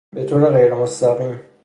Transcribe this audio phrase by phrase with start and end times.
[0.15, 1.39] بطور غیر مستقیم